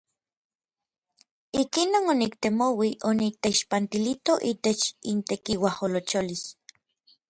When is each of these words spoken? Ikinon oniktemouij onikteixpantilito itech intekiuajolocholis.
Ikinon 1.63 2.09
oniktemouij 2.13 2.91
onikteixpantilito 3.11 4.33
itech 4.51 4.85
intekiuajolocholis. 5.13 6.43